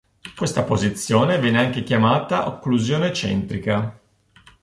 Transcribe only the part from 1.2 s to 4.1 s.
viene anche chiamata occlusione centrica.